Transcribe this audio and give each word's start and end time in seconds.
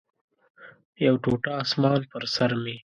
یو 1.05 1.15
ټوټه 1.23 1.51
اسمان 1.63 1.99
پر 2.11 2.23
سر 2.35 2.51
مې 2.63 2.75